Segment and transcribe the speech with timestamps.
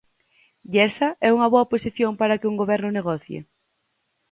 [0.73, 3.39] ¿E esa é unha boa posición para que un goberno negocie?